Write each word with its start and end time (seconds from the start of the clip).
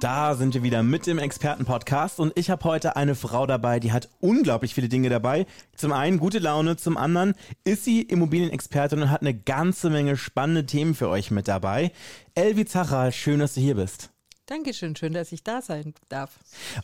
Da 0.00 0.34
sind 0.34 0.54
wir 0.54 0.62
wieder 0.62 0.82
mit 0.82 1.06
dem 1.06 1.18
Expertenpodcast 1.18 2.20
und 2.20 2.32
ich 2.34 2.48
habe 2.48 2.64
heute 2.64 2.96
eine 2.96 3.14
Frau 3.14 3.46
dabei, 3.46 3.80
die 3.80 3.92
hat 3.92 4.08
unglaublich 4.20 4.72
viele 4.72 4.88
Dinge 4.88 5.10
dabei. 5.10 5.44
Zum 5.76 5.92
einen 5.92 6.18
gute 6.18 6.38
Laune, 6.38 6.78
zum 6.78 6.96
anderen 6.96 7.34
ist 7.64 7.84
sie 7.84 8.00
Immobilienexpertin 8.00 9.02
und 9.02 9.10
hat 9.10 9.20
eine 9.20 9.34
ganze 9.34 9.90
Menge 9.90 10.16
spannende 10.16 10.64
Themen 10.64 10.94
für 10.94 11.10
euch 11.10 11.30
mit 11.30 11.48
dabei. 11.48 11.92
Elvi 12.34 12.64
Zachal, 12.64 13.12
schön, 13.12 13.40
dass 13.40 13.52
du 13.52 13.60
hier 13.60 13.74
bist. 13.74 14.08
Dankeschön, 14.46 14.96
schön, 14.96 15.12
dass 15.12 15.32
ich 15.32 15.44
da 15.44 15.60
sein 15.62 15.94
darf. 16.08 16.30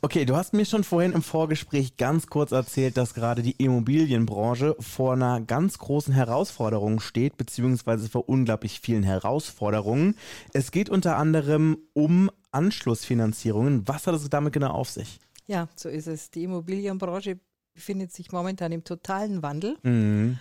Okay, 0.01 0.25
du 0.25 0.37
hast 0.37 0.53
mir 0.53 0.67
schon 0.67 0.85
vorhin 0.85 1.13
im 1.13 1.23
Vorgespräch 1.23 1.97
ganz 1.97 2.29
kurz 2.29 2.53
erzählt, 2.53 2.97
dass 2.97 3.15
gerade 3.15 3.43
die 3.43 3.57
Immobilienbranche 3.59 4.77
vor 4.79 5.15
einer 5.15 5.41
ganz 5.41 5.79
großen 5.79 6.15
Herausforderung 6.15 7.01
steht, 7.01 7.37
beziehungsweise 7.37 8.09
vor 8.09 8.29
unglaublich 8.29 8.79
vielen 8.79 9.03
Herausforderungen. 9.03 10.17
Es 10.53 10.71
geht 10.71 10.91
unter 10.91 11.17
anderem 11.17 11.79
um 11.93 12.31
Anschlussfinanzierungen. 12.57 13.87
Was 13.87 14.07
hat 14.07 14.15
es 14.15 14.29
damit 14.31 14.53
genau 14.53 14.71
auf 14.71 14.91
sich? 14.91 15.21
Ja, 15.47 15.69
so 15.77 15.89
ist 15.89 16.09
es. 16.09 16.31
Die 16.31 16.45
Immobilienbranche 16.45 17.39
befindet 17.75 18.13
sich 18.13 18.33
momentan 18.33 18.73
im 18.73 18.83
totalen 18.83 19.43
Wandel. 19.43 19.77
Mhm. 19.83 20.39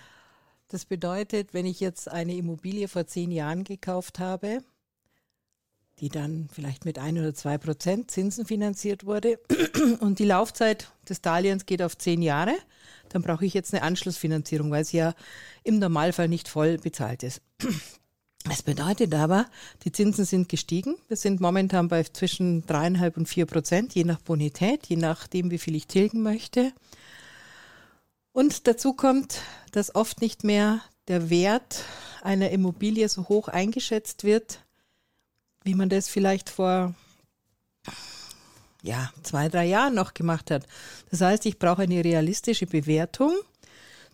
Das 0.69 0.85
bedeutet, 0.85 1.53
wenn 1.53 1.65
ich 1.65 1.79
jetzt 1.79 2.09
eine 2.09 2.35
Immobilie 2.35 2.87
vor 2.87 3.05
zehn 3.05 3.31
Jahren 3.31 3.63
gekauft 3.63 4.19
habe, 4.19 4.61
die 5.99 6.09
dann 6.09 6.49
vielleicht 6.51 6.85
mit 6.85 6.97
ein 6.97 7.17
oder 7.17 7.33
zwei 7.33 7.57
Prozent 7.57 8.09
Zinsen 8.11 8.45
finanziert 8.45 9.05
wurde 9.05 9.39
und 9.99 10.19
die 10.19 10.25
Laufzeit 10.25 10.91
des 11.07 11.21
Darlehens 11.21 11.65
geht 11.65 11.81
auf 11.81 11.97
zehn 11.97 12.21
Jahre, 12.21 12.55
dann 13.09 13.21
brauche 13.21 13.45
ich 13.45 13.53
jetzt 13.53 13.73
eine 13.73 13.83
Anschlussfinanzierung, 13.83 14.71
weil 14.71 14.85
sie 14.85 14.97
ja 14.97 15.13
im 15.63 15.79
Normalfall 15.79 16.27
nicht 16.27 16.47
voll 16.47 16.77
bezahlt 16.77 17.23
ist. 17.23 17.41
Das 18.47 18.61
bedeutet 18.61 19.13
aber, 19.15 19.47
die 19.83 19.91
Zinsen 19.91 20.23
sind 20.23 20.49
gestiegen. 20.49 20.97
Wir 21.07 21.17
sind 21.17 21.41
momentan 21.41 21.87
bei 21.87 22.03
zwischen 22.03 22.65
dreieinhalb 22.67 23.17
und 23.17 23.27
vier 23.27 23.47
Prozent, 23.47 23.95
je 23.95 24.03
nach 24.03 24.21
Bonität, 24.21 24.85
je 24.85 24.97
nachdem, 24.97 25.49
wie 25.49 25.57
viel 25.57 25.75
ich 25.75 25.87
tilgen 25.87 26.21
möchte. 26.21 26.71
Und 28.33 28.67
dazu 28.67 28.93
kommt, 28.93 29.41
dass 29.71 29.95
oft 29.95 30.21
nicht 30.21 30.43
mehr 30.43 30.81
der 31.07 31.29
Wert 31.31 31.83
einer 32.21 32.51
Immobilie 32.51 33.09
so 33.09 33.27
hoch 33.29 33.47
eingeschätzt 33.47 34.23
wird, 34.23 34.59
wie 35.63 35.73
man 35.73 35.89
das 35.89 36.07
vielleicht 36.07 36.49
vor 36.49 36.93
ja, 38.83 39.11
zwei, 39.23 39.49
drei 39.49 39.65
Jahren 39.65 39.95
noch 39.95 40.13
gemacht 40.13 40.51
hat. 40.51 40.67
Das 41.09 41.21
heißt, 41.21 41.47
ich 41.47 41.57
brauche 41.57 41.81
eine 41.81 42.03
realistische 42.03 42.67
Bewertung. 42.67 43.33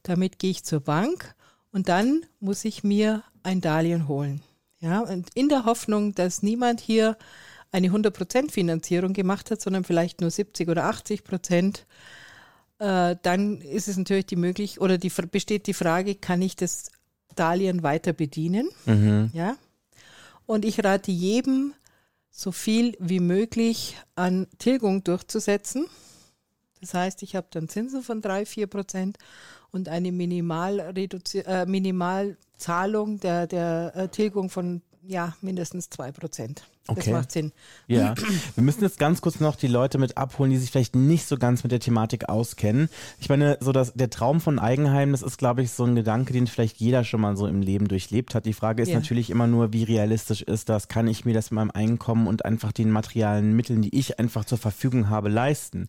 Damit 0.03 0.39
gehe 0.39 0.51
ich 0.51 0.63
zur 0.63 0.79
Bank 0.79 1.35
und 1.71 1.89
dann 1.89 2.25
muss 2.39 2.65
ich 2.65 2.83
mir 2.83 3.23
ein 3.43 3.61
Darlehen 3.61 4.07
holen. 4.07 4.41
Ja, 4.79 5.01
und 5.01 5.29
in 5.35 5.47
der 5.47 5.65
Hoffnung, 5.65 6.15
dass 6.15 6.41
niemand 6.41 6.81
hier 6.81 7.17
eine 7.71 7.89
100% 7.89 8.51
Finanzierung 8.51 9.13
gemacht 9.13 9.51
hat, 9.51 9.61
sondern 9.61 9.83
vielleicht 9.83 10.21
nur 10.21 10.31
70 10.31 10.67
oder 10.69 10.85
80 10.85 11.23
Prozent, 11.23 11.85
äh, 12.79 13.15
dann 13.21 13.61
ist 13.61 13.87
es 13.87 13.97
natürlich 13.97 14.25
die 14.25 14.35
möglich 14.35 14.81
oder 14.81 14.97
die 14.97 15.11
besteht 15.31 15.67
die 15.67 15.73
Frage, 15.73 16.15
kann 16.15 16.41
ich 16.41 16.55
das 16.55 16.91
Darlehen 17.35 17.83
weiter 17.83 18.11
bedienen? 18.11 18.69
Mhm. 18.85 19.29
Ja. 19.33 19.55
Und 20.45 20.65
ich 20.65 20.83
rate 20.83 21.11
jedem, 21.11 21.73
so 22.31 22.51
viel 22.51 22.95
wie 22.99 23.19
möglich 23.19 23.97
an 24.15 24.47
Tilgung 24.57 25.03
durchzusetzen. 25.03 25.85
Das 26.81 26.93
heißt, 26.93 27.23
ich 27.23 27.35
habe 27.35 27.47
dann 27.51 27.69
Zinsen 27.69 28.01
von 28.01 28.21
drei, 28.21 28.45
vier 28.45 28.67
Prozent 28.67 29.17
und 29.71 29.87
eine 29.87 30.11
Minimal 30.11 30.93
äh, 30.95 31.65
Minimalzahlung 31.65 33.19
der, 33.19 33.47
der 33.47 33.93
äh, 33.95 34.07
Tilgung 34.09 34.49
von 34.49 34.81
ja, 35.03 35.35
mindestens 35.41 35.89
zwei 35.89 36.11
Prozent. 36.11 36.63
Das 36.87 36.97
Okay. 36.97 37.13
macht 37.13 37.31
Sinn. 37.31 37.51
Ja, 37.87 38.15
wir 38.55 38.63
müssen 38.63 38.81
jetzt 38.81 38.97
ganz 38.97 39.21
kurz 39.21 39.39
noch 39.39 39.55
die 39.55 39.67
Leute 39.67 39.97
mit 39.97 40.17
abholen, 40.17 40.49
die 40.51 40.57
sich 40.57 40.71
vielleicht 40.71 40.95
nicht 40.95 41.25
so 41.27 41.37
ganz 41.37 41.63
mit 41.63 41.71
der 41.71 41.79
Thematik 41.79 42.27
auskennen. 42.27 42.89
Ich 43.19 43.29
meine, 43.29 43.57
so 43.61 43.71
dass 43.71 43.93
der 43.93 44.09
Traum 44.09 44.41
von 44.41 44.57
Eigenheim, 44.59 45.11
das 45.11 45.21
ist, 45.21 45.37
glaube 45.37 45.61
ich, 45.61 45.71
so 45.71 45.83
ein 45.85 45.95
Gedanke, 45.95 46.33
den 46.33 46.47
vielleicht 46.47 46.77
jeder 46.77 47.03
schon 47.03 47.21
mal 47.21 47.37
so 47.37 47.45
im 47.47 47.61
Leben 47.61 47.87
durchlebt 47.87 48.33
hat. 48.33 48.45
Die 48.45 48.53
Frage 48.53 48.81
ist 48.81 48.89
Ja. 48.89 48.95
natürlich 48.95 49.29
immer 49.29 49.45
nur, 49.47 49.73
wie 49.73 49.83
realistisch 49.83 50.41
ist 50.41 50.69
das? 50.69 50.87
Kann 50.87 51.07
ich 51.07 51.23
mir 51.23 51.33
das 51.35 51.51
mit 51.51 51.57
meinem 51.57 51.71
Einkommen 51.71 52.27
und 52.27 52.45
einfach 52.45 52.71
den 52.71 52.89
materialen 52.89 53.55
Mitteln, 53.55 53.81
die 53.83 53.95
ich 53.97 54.19
einfach 54.19 54.43
zur 54.45 54.57
Verfügung 54.57 55.07
habe, 55.09 55.29
leisten? 55.29 55.87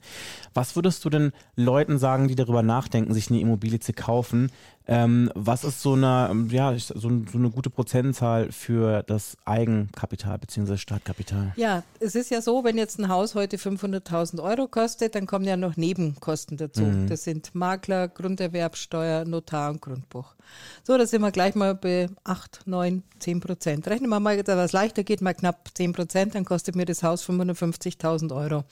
Was 0.53 0.77
würdest 0.77 1.05
du 1.05 1.11
denn 1.11 1.33
Leuten 1.57 1.99
sagen, 1.99 2.29
die 2.29 2.35
darüber 2.37 2.63
nachdenken, 2.63 3.15
sich 3.15 3.31
eine 3.31 3.41
Immobilie 3.41 3.81
zu 3.81 3.93
kaufen? 3.95 4.51
Ähm, 4.89 5.31
was 5.37 5.63
ist 5.63 5.81
so 5.81 5.93
eine, 5.93 6.47
ja, 6.51 6.77
so, 6.77 6.99
so 6.99 7.09
eine 7.09 7.51
gute 7.51 7.71
Prozentzahl 7.71 8.51
für 8.51 9.05
das 9.05 9.37
Eigenkapital 9.45 10.39
bzw. 10.39 10.77
Startkapital? 10.83 11.53
Ja, 11.57 11.85
es 12.01 12.15
ist 12.15 12.31
ja 12.31 12.43
so, 12.43 12.65
wenn 12.65 12.77
jetzt 12.77 12.99
ein 12.99 13.09
Haus 13.09 13.35
heute 13.35 13.57
500.000 13.57 14.43
Euro 14.43 14.69
kostet, 14.69 15.15
dann 15.15 15.27
kommen 15.27 15.45
ja 15.45 15.57
noch 15.57 15.77
Nebenkosten 15.77 16.57
dazu. 16.57 16.83
Das 17.09 17.25
sind 17.25 17.55
Makler, 17.55 18.09
Grunderwerbsteuer, 18.09 19.25
Notar 19.25 19.71
und 19.71 19.81
Grundbuch. 19.81 20.35
So, 20.83 20.99
da 20.99 21.07
sind 21.07 21.23
wir 21.23 21.31
gleich 21.31 21.55
mal 21.55 21.75
bei 21.75 22.09
8, 22.25 22.63
9, 22.67 23.03
10 23.21 23.41
Prozent. 23.41 23.89
Rechnen 23.89 24.11
wir 24.11 24.21
mal, 24.21 24.43
dass 24.43 24.57
was 24.57 24.73
leichter 24.73 25.05
geht, 25.05 25.23
mal 25.23 25.35
knapp 25.35 25.69
10 25.73 25.93
Prozent, 25.93 26.35
dann 26.35 26.45
kostet 26.45 26.77
mir 26.77 26.85
das 26.85 27.03
Haus 27.03 27.25
550.000 27.29 28.35
Euro. 28.35 28.65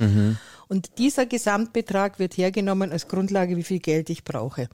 Und 0.68 0.98
dieser 0.98 1.26
Gesamtbetrag 1.26 2.18
wird 2.18 2.36
hergenommen 2.36 2.92
als 2.92 3.08
Grundlage, 3.08 3.56
wie 3.56 3.62
viel 3.62 3.78
Geld 3.78 4.10
ich 4.10 4.24
brauche. 4.24 4.68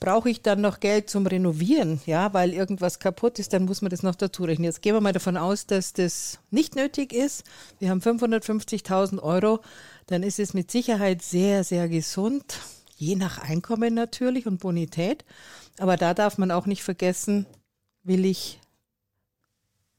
Brauche 0.00 0.30
ich 0.30 0.40
dann 0.40 0.62
noch 0.62 0.80
Geld 0.80 1.10
zum 1.10 1.26
Renovieren, 1.26 2.00
ja, 2.06 2.32
weil 2.32 2.54
irgendwas 2.54 2.98
kaputt 2.98 3.38
ist, 3.38 3.52
dann 3.52 3.66
muss 3.66 3.82
man 3.82 3.90
das 3.90 4.02
noch 4.02 4.14
dazu 4.14 4.44
rechnen. 4.44 4.64
Jetzt 4.64 4.80
gehen 4.80 4.94
wir 4.94 5.02
mal 5.02 5.12
davon 5.12 5.36
aus, 5.36 5.66
dass 5.66 5.92
das 5.92 6.38
nicht 6.50 6.74
nötig 6.74 7.12
ist. 7.12 7.44
Wir 7.78 7.90
haben 7.90 8.00
550.000 8.00 9.22
Euro, 9.22 9.60
dann 10.06 10.22
ist 10.22 10.38
es 10.38 10.54
mit 10.54 10.70
Sicherheit 10.70 11.20
sehr, 11.20 11.64
sehr 11.64 11.86
gesund, 11.90 12.60
je 12.96 13.14
nach 13.14 13.38
Einkommen 13.38 13.92
natürlich 13.92 14.46
und 14.46 14.58
Bonität. 14.58 15.26
Aber 15.78 15.98
da 15.98 16.14
darf 16.14 16.38
man 16.38 16.50
auch 16.50 16.64
nicht 16.64 16.82
vergessen, 16.82 17.44
will 18.02 18.24
ich 18.24 18.58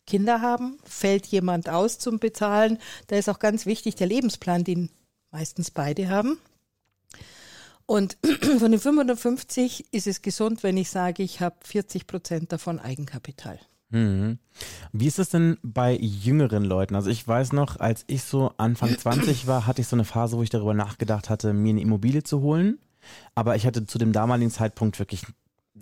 Kinder 0.07 0.41
haben? 0.41 0.79
Fällt 0.83 1.27
jemand 1.27 1.69
aus 1.69 1.99
zum 1.99 2.19
Bezahlen? 2.19 2.79
Da 3.07 3.17
ist 3.17 3.29
auch 3.29 3.39
ganz 3.39 3.67
wichtig 3.67 3.95
der 3.95 4.07
Lebensplan, 4.07 4.63
den 4.63 4.89
meistens 5.29 5.71
beide 5.71 6.09
haben. 6.09 6.39
Und 7.85 8.17
von 8.59 8.71
den 8.71 8.79
550 8.79 9.93
ist 9.93 10.07
es 10.07 10.21
gesund, 10.21 10.63
wenn 10.63 10.77
ich 10.77 10.89
sage, 10.89 11.23
ich 11.23 11.41
habe 11.41 11.55
40 11.63 12.07
Prozent 12.07 12.51
davon 12.51 12.79
Eigenkapital. 12.79 13.59
Mhm. 13.89 14.39
Wie 14.93 15.07
ist 15.07 15.19
es 15.19 15.29
denn 15.29 15.57
bei 15.61 15.97
jüngeren 15.97 16.63
Leuten? 16.63 16.95
Also 16.95 17.09
ich 17.09 17.27
weiß 17.27 17.51
noch, 17.53 17.79
als 17.79 18.05
ich 18.07 18.23
so 18.23 18.53
Anfang 18.57 18.89
20 18.97 19.47
war, 19.47 19.67
hatte 19.67 19.81
ich 19.81 19.87
so 19.87 19.95
eine 19.95 20.05
Phase, 20.05 20.37
wo 20.37 20.43
ich 20.43 20.49
darüber 20.49 20.73
nachgedacht 20.73 21.29
hatte, 21.29 21.53
mir 21.53 21.71
eine 21.71 21.81
Immobilie 21.81 22.23
zu 22.23 22.41
holen. 22.41 22.79
Aber 23.35 23.55
ich 23.55 23.65
hatte 23.65 23.85
zu 23.85 23.97
dem 23.97 24.13
damaligen 24.13 24.51
Zeitpunkt 24.51 24.99
wirklich 24.99 25.25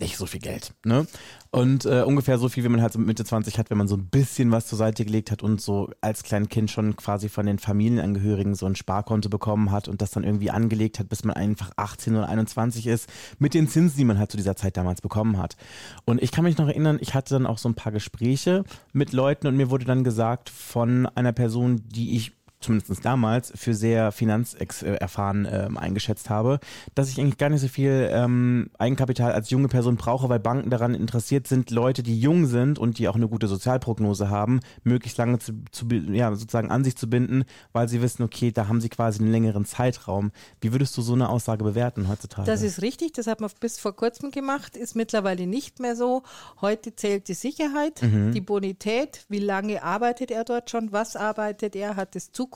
nicht 0.00 0.16
so 0.16 0.26
viel 0.26 0.40
Geld. 0.40 0.74
Ne? 0.84 1.06
Und 1.52 1.84
äh, 1.84 2.02
ungefähr 2.02 2.38
so 2.38 2.48
viel, 2.48 2.64
wie 2.64 2.68
man 2.68 2.80
halt 2.80 2.92
so 2.92 2.98
Mitte 2.98 3.24
20 3.24 3.58
hat, 3.58 3.70
wenn 3.70 3.78
man 3.78 3.88
so 3.88 3.96
ein 3.96 4.06
bisschen 4.06 4.52
was 4.52 4.66
zur 4.66 4.78
Seite 4.78 5.04
gelegt 5.04 5.30
hat 5.30 5.42
und 5.42 5.60
so 5.60 5.90
als 6.00 6.22
Kleinkind 6.22 6.70
schon 6.70 6.96
quasi 6.96 7.28
von 7.28 7.44
den 7.46 7.58
Familienangehörigen 7.58 8.54
so 8.54 8.66
ein 8.66 8.76
Sparkonto 8.76 9.28
bekommen 9.28 9.72
hat 9.72 9.88
und 9.88 10.00
das 10.00 10.12
dann 10.12 10.24
irgendwie 10.24 10.50
angelegt 10.50 10.98
hat, 10.98 11.08
bis 11.08 11.24
man 11.24 11.36
einfach 11.36 11.72
18 11.76 12.16
oder 12.16 12.28
21 12.28 12.86
ist, 12.86 13.08
mit 13.38 13.54
den 13.54 13.68
Zinsen, 13.68 13.98
die 13.98 14.04
man 14.04 14.18
halt 14.18 14.30
zu 14.30 14.36
dieser 14.36 14.56
Zeit 14.56 14.76
damals 14.76 15.00
bekommen 15.00 15.38
hat. 15.38 15.56
Und 16.04 16.22
ich 16.22 16.30
kann 16.30 16.44
mich 16.44 16.56
noch 16.56 16.68
erinnern, 16.68 16.98
ich 17.00 17.14
hatte 17.14 17.34
dann 17.34 17.46
auch 17.46 17.58
so 17.58 17.68
ein 17.68 17.74
paar 17.74 17.92
Gespräche 17.92 18.64
mit 18.92 19.12
Leuten 19.12 19.48
und 19.48 19.56
mir 19.56 19.70
wurde 19.70 19.84
dann 19.84 20.04
gesagt 20.04 20.50
von 20.50 21.06
einer 21.06 21.32
Person, 21.32 21.82
die 21.88 22.16
ich 22.16 22.32
zumindest 22.60 23.04
damals, 23.04 23.52
für 23.56 23.74
sehr 23.74 24.12
finanzerfahren 24.12 25.48
ähm, 25.50 25.78
eingeschätzt 25.78 26.28
habe, 26.28 26.60
dass 26.94 27.08
ich 27.08 27.18
eigentlich 27.18 27.38
gar 27.38 27.48
nicht 27.48 27.62
so 27.62 27.68
viel 27.68 28.08
ähm, 28.12 28.70
Eigenkapital 28.78 29.32
als 29.32 29.48
junge 29.50 29.68
Person 29.68 29.96
brauche, 29.96 30.28
weil 30.28 30.40
Banken 30.40 30.68
daran 30.68 30.94
interessiert 30.94 31.46
sind, 31.48 31.70
Leute, 31.70 32.02
die 32.02 32.20
jung 32.20 32.46
sind 32.46 32.78
und 32.78 32.98
die 32.98 33.08
auch 33.08 33.16
eine 33.16 33.28
gute 33.28 33.48
Sozialprognose 33.48 34.28
haben, 34.28 34.60
möglichst 34.84 35.16
lange 35.16 35.38
zu, 35.38 35.52
zu 35.70 35.86
ja, 35.88 36.34
sozusagen 36.34 36.70
an 36.70 36.84
sich 36.84 36.96
zu 36.96 37.08
binden, 37.08 37.44
weil 37.72 37.88
sie 37.88 38.02
wissen, 38.02 38.22
okay, 38.22 38.52
da 38.52 38.68
haben 38.68 38.82
sie 38.82 38.90
quasi 38.90 39.20
einen 39.20 39.32
längeren 39.32 39.64
Zeitraum. 39.64 40.30
Wie 40.60 40.72
würdest 40.72 40.96
du 40.98 41.02
so 41.02 41.14
eine 41.14 41.30
Aussage 41.30 41.64
bewerten 41.64 42.08
heutzutage? 42.08 42.46
Das 42.46 42.62
ist 42.62 42.82
richtig, 42.82 43.12
das 43.12 43.26
hat 43.26 43.40
man 43.40 43.50
bis 43.58 43.78
vor 43.78 43.96
kurzem 43.96 44.30
gemacht, 44.30 44.76
ist 44.76 44.94
mittlerweile 44.94 45.46
nicht 45.46 45.80
mehr 45.80 45.96
so. 45.96 46.22
Heute 46.60 46.94
zählt 46.94 47.28
die 47.28 47.34
Sicherheit, 47.34 48.02
die 48.02 48.40
Bonität, 48.40 49.24
wie 49.28 49.38
lange 49.38 49.82
arbeitet 49.82 50.30
er 50.30 50.44
dort 50.44 50.70
schon, 50.70 50.92
was 50.92 51.16
arbeitet 51.16 51.74
er, 51.74 51.96
hat 51.96 52.16
es 52.16 52.32
Zukunft. 52.32 52.49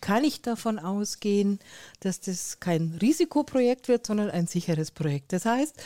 Kann 0.00 0.24
ich 0.24 0.42
davon 0.42 0.78
ausgehen, 0.78 1.58
dass 2.00 2.20
das 2.20 2.60
kein 2.60 2.98
Risikoprojekt 3.00 3.88
wird, 3.88 4.06
sondern 4.06 4.30
ein 4.30 4.46
sicheres 4.46 4.90
Projekt. 4.90 5.32
Das 5.32 5.44
heißt, 5.44 5.80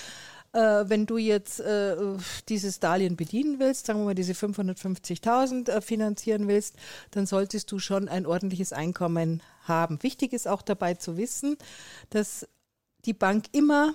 Äh, 0.53 0.89
wenn 0.89 1.05
du 1.05 1.19
jetzt 1.19 1.61
äh, 1.61 1.97
dieses 2.49 2.81
Darlehen 2.81 3.17
bedienen 3.17 3.59
willst, 3.59 3.87
sagen 3.87 4.01
wir 4.01 4.07
mal 4.07 4.15
diese 4.15 4.33
550.000 4.33 5.71
äh, 5.71 5.81
finanzieren 5.83 6.49
willst, 6.49 6.77
dann 7.11 7.27
solltest 7.27 7.71
du 7.71 7.79
schon 7.79 8.09
ein 8.09 8.25
ordentliches 8.27 8.73
Einkommen 8.73 9.43
haben. 9.63 10.03
Wichtig 10.03 10.33
ist 10.33 10.49
auch 10.49 10.63
dabei 10.63 10.95
zu 10.95 11.19
wissen, 11.19 11.59
dass 12.11 12.49
die 13.05 13.13
Bank 13.13 13.45
immer 13.53 13.93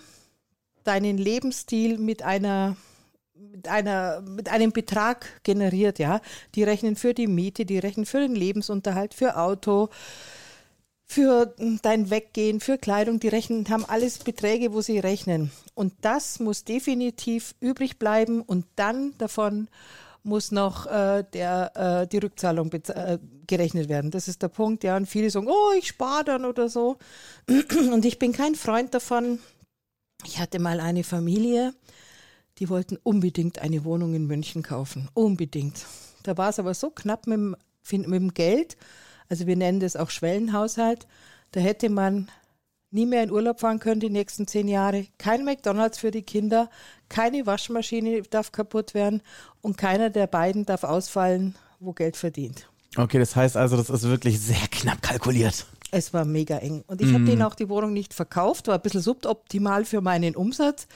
deinen 0.84 1.18
Lebensstil 1.18 1.98
mit 1.98 2.22
einer 2.22 2.78
mit 3.36 3.68
einer 3.68 4.22
mit 4.22 4.50
einem 4.50 4.72
Betrag 4.72 5.44
generiert, 5.44 6.00
ja. 6.00 6.22
Die 6.56 6.64
rechnen 6.64 6.96
für 6.96 7.14
die 7.14 7.28
Miete, 7.28 7.66
die 7.66 7.80
rechnen 7.80 8.06
für 8.06 8.20
den 8.20 8.36
Lebensunterhalt, 8.36 9.14
für 9.14 9.38
Auto, 9.38 9.90
für 11.06 11.54
dein 11.82 12.10
Weggehen, 12.10 12.60
für 12.60 12.78
Kleidung, 12.78 13.20
die 13.20 13.28
rechnen, 13.28 13.70
haben 13.70 13.86
alles 13.86 14.20
Beträge, 14.20 14.74
wo 14.74 14.82
sie 14.82 15.00
rechnen. 15.00 15.52
Und 15.76 15.94
das 16.02 16.40
muss 16.40 16.64
definitiv 16.64 17.56
übrig 17.60 18.00
bleiben 18.00 18.42
und 18.42 18.66
dann 18.76 19.14
davon 19.18 19.68
muss 20.24 20.52
noch 20.52 20.86
äh, 20.86 21.24
der, 21.34 21.72
äh, 22.04 22.08
die 22.08 22.18
Rückzahlung 22.18 22.72
äh, 22.72 23.20
gerechnet 23.46 23.90
werden. 23.90 24.10
Das 24.10 24.28
ist 24.28 24.42
der 24.42 24.48
Punkt, 24.48 24.84
ja. 24.84 24.96
Und 24.96 25.08
viele 25.08 25.30
sagen, 25.30 25.48
oh, 25.50 25.72
ich 25.78 25.88
spare 25.88 26.24
dann 26.24 26.46
oder 26.46 26.70
so. 26.70 26.98
Und 27.48 28.06
ich 28.06 28.20
bin 28.20 28.32
kein 28.32 28.56
Freund 28.56 28.94
davon. 28.94 29.40
Ich 30.26 30.40
hatte 30.40 30.60
mal 30.60 30.80
eine 30.80 31.04
Familie, 31.04 31.74
die 32.60 32.70
wollten 32.70 32.98
unbedingt 33.04 33.60
eine 33.60 33.84
Wohnung 33.84 34.14
in 34.14 34.28
München 34.28 34.64
kaufen. 34.64 35.10
Unbedingt. 35.14 35.86
Da 36.24 36.38
war 36.38 36.50
es 36.50 36.60
aber 36.60 36.74
so 36.74 36.90
knapp 36.90 37.28
mit 37.28 37.38
dem, 37.38 37.56
mit 37.92 38.14
dem 38.14 38.34
Geld, 38.34 38.78
also 39.30 39.48
wir 39.48 39.56
nennen 39.56 39.80
das 39.80 39.96
auch 39.96 40.10
Schwellenhaushalt, 40.10 41.08
da 41.52 41.60
hätte 41.60 41.90
man 41.90 42.30
nie 42.94 43.06
mehr 43.06 43.24
in 43.24 43.32
Urlaub 43.32 43.60
fahren 43.60 43.80
können 43.80 44.00
die 44.00 44.10
nächsten 44.10 44.48
zehn 44.48 44.68
Jahre. 44.68 45.08
Kein 45.18 45.44
McDonalds 45.44 45.98
für 45.98 46.12
die 46.12 46.22
Kinder, 46.22 46.70
keine 47.10 47.46
Waschmaschine 47.46 48.22
darf 48.24 48.52
kaputt 48.52 48.94
werden 48.94 49.22
und 49.62 49.78
keiner 49.78 50.10
der 50.10 50.28
beiden 50.28 50.66
darf 50.66 50.84
ausfallen, 50.84 51.56
wo 51.80 51.94
Geld 51.94 52.16
verdient. 52.16 52.70
Okay, 52.96 53.18
das 53.18 53.36
heißt 53.36 53.58
also, 53.58 53.76
das 53.76 53.90
ist 53.90 54.04
wirklich 54.04 54.40
sehr 54.40 54.68
knapp 54.70 55.02
kalkuliert. 55.02 55.66
Es 55.90 56.14
war 56.14 56.26
mega 56.26 56.58
eng. 56.58 56.84
Und 56.88 57.02
ich 57.02 57.12
mm. 57.12 57.14
habe 57.14 57.26
denen 57.26 57.42
auch 57.42 57.56
die 57.56 57.70
Wohnung 57.70 57.94
nicht 57.94 58.14
verkauft, 58.14 58.68
war 58.68 58.76
ein 58.76 58.82
bisschen 58.82 59.02
suboptimal 59.02 59.86
für 59.86 60.02
meinen 60.02 60.36
Umsatz. 60.36 60.88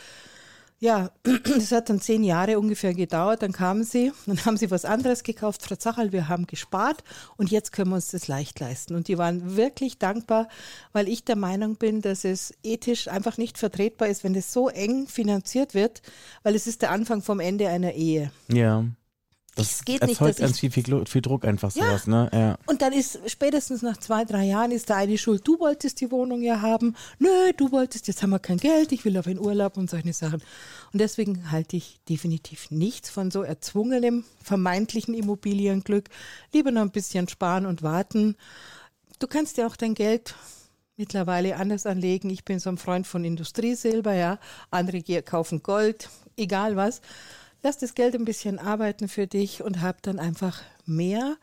Ja, 0.80 1.10
das 1.44 1.72
hat 1.72 1.90
dann 1.90 2.00
zehn 2.00 2.24
Jahre 2.24 2.60
ungefähr 2.60 2.94
gedauert. 2.94 3.42
Dann 3.42 3.52
kamen 3.52 3.84
sie, 3.84 4.12
dann 4.26 4.46
haben 4.46 4.58
sie 4.58 4.70
was 4.70 4.86
anderes 4.86 5.24
gekauft. 5.24 5.64
Frau 5.64 5.76
Zachal, 5.76 6.12
wir 6.12 6.30
haben 6.30 6.46
gespart 6.46 7.04
und 7.36 7.50
jetzt 7.50 7.72
können 7.72 7.90
wir 7.90 7.96
uns 7.96 8.12
das 8.12 8.28
leicht 8.28 8.60
leisten. 8.60 8.96
Und 8.96 9.08
die 9.08 9.18
waren 9.18 9.56
wirklich 9.56 9.98
dankbar, 9.98 10.48
weil 10.94 11.08
ich 11.08 11.24
der 11.24 11.36
Meinung 11.36 11.78
bin, 11.78 12.02
dass 12.02 12.26
es 12.26 12.54
ethisch 12.64 13.08
einfach 13.08 13.38
nicht 13.38 13.58
vertretbar 13.58 14.08
ist, 14.08 14.24
wenn 14.24 14.36
es 14.36 14.54
so 14.54 14.70
eng 14.70 15.08
finanziert 15.08 15.74
wird, 15.74 16.02
weil 16.44 16.56
es 16.56 16.68
ist 16.68 16.84
der 16.84 16.92
Anfang 16.92 17.22
vom 17.22 17.40
Ende 17.40 17.70
einer 17.70 17.94
Ehe. 17.94 18.32
Ja. 18.52 18.86
Das 19.58 19.84
geht 19.84 20.02
nicht, 20.02 20.22
erzeugt 20.22 20.40
ganz 20.40 20.60
viel, 20.60 20.72
viel, 20.72 21.06
viel, 21.06 21.22
Druck 21.22 21.44
einfach 21.44 21.72
sowas, 21.72 22.06
ja. 22.06 22.12
ne? 22.12 22.30
Ja. 22.32 22.58
Und 22.68 22.82
dann 22.82 22.94
ist 22.94 23.20
spätestens 23.28 23.82
nach 23.82 23.98
zwei, 23.98 24.24
drei 24.24 24.46
Jahren 24.46 24.72
ist 24.72 24.90
der 24.90 24.98
eine 24.98 25.18
schuld, 25.18 25.48
du 25.48 25.60
wolltest 25.60 26.00
die 26.00 26.12
Wohnung 26.12 26.42
ja 26.42 26.62
haben, 26.62 26.96
nö, 27.18 27.52
du 27.58 27.72
wolltest, 27.72 28.08
jetzt 28.08 28.22
haben 28.22 28.30
wir 28.30 28.40
kein 28.40 28.58
Geld, 28.58 28.92
ich 28.92 29.04
will 29.04 29.18
auf 29.18 29.28
einen 29.28 29.40
Urlaub 29.40 29.78
und 29.78 29.90
solche 29.90 30.14
Sachen. 30.14 30.42
Und 30.94 31.02
deswegen 31.02 31.52
halte 31.52 31.76
ich 31.76 32.00
definitiv 32.08 32.70
nichts 32.72 33.10
von 33.10 33.32
so 33.32 33.42
erzwungenem, 33.42 34.24
vermeintlichen 34.44 35.14
Immobilienglück. 35.14 36.10
Lieber 36.54 36.72
noch 36.72 36.82
ein 36.82 36.92
bisschen 36.92 37.28
sparen 37.28 37.66
und 37.66 37.82
warten. 37.82 38.36
Du 39.20 39.28
kannst 39.28 39.58
ja 39.58 39.68
auch 39.68 39.76
dein 39.76 39.96
Geld 39.96 40.36
mittlerweile 40.96 41.58
anders 41.58 41.86
anlegen. 41.86 42.30
Ich 42.30 42.46
bin 42.46 42.60
so 42.60 42.70
ein 42.70 42.78
Freund 42.78 43.08
von 43.08 43.26
Industriesilber, 43.26 44.14
ja. 44.14 44.40
Andere 44.72 45.02
kaufen 45.24 45.64
Gold, 45.64 46.10
egal 46.38 46.76
was 46.76 47.02
lass 47.68 47.78
das 47.78 47.96
Geld 47.96 48.16
ein 48.16 48.24
bisschen 48.24 48.60
arbeiten 48.60 49.10
für 49.10 49.28
dich 49.28 49.62
und 49.62 49.82
hab 49.82 50.02
dann 50.02 50.20
einfach 50.20 50.62
mehr 50.86 51.36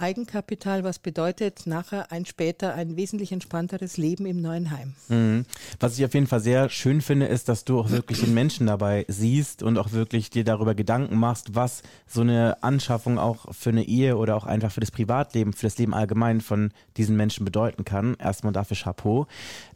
Eigenkapital, 0.00 0.84
was 0.84 0.98
bedeutet 0.98 1.66
nachher 1.66 2.10
ein 2.10 2.24
später 2.24 2.74
ein 2.74 2.96
wesentlich 2.96 3.32
entspannteres 3.32 3.96
Leben 3.96 4.26
im 4.26 4.40
neuen 4.40 4.70
Heim. 4.70 4.94
Mhm. 5.08 5.44
Was 5.78 5.98
ich 5.98 6.04
auf 6.04 6.14
jeden 6.14 6.26
Fall 6.26 6.40
sehr 6.40 6.68
schön 6.70 7.00
finde, 7.00 7.26
ist, 7.26 7.48
dass 7.48 7.64
du 7.64 7.78
auch 7.78 7.90
wirklich 7.90 8.20
den 8.20 8.34
Menschen 8.34 8.66
dabei 8.66 9.04
siehst 9.08 9.62
und 9.62 9.78
auch 9.78 9.92
wirklich 9.92 10.30
dir 10.30 10.44
darüber 10.44 10.74
Gedanken 10.74 11.16
machst, 11.16 11.54
was 11.54 11.82
so 12.06 12.22
eine 12.22 12.62
Anschaffung 12.62 13.18
auch 13.18 13.52
für 13.52 13.70
eine 13.70 13.84
Ehe 13.84 14.16
oder 14.16 14.36
auch 14.36 14.44
einfach 14.44 14.72
für 14.72 14.80
das 14.80 14.90
Privatleben, 14.90 15.52
für 15.52 15.66
das 15.66 15.78
Leben 15.78 15.94
allgemein 15.94 16.40
von 16.40 16.72
diesen 16.96 17.16
Menschen 17.16 17.44
bedeuten 17.44 17.84
kann. 17.84 18.16
Erstmal 18.18 18.52
dafür 18.52 18.76
Chapeau. 18.76 19.26